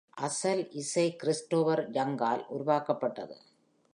[0.21, 3.37] அசல் இசை கிறிஸ்டோபர் யங்கால் உருவாக்கப்பட்டது.